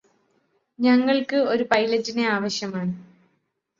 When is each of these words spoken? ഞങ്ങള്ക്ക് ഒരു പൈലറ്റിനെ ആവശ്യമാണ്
ഞങ്ങള്ക്ക് 0.79 1.39
ഒരു 1.51 1.63
പൈലറ്റിനെ 1.71 2.25
ആവശ്യമാണ് 2.27 2.93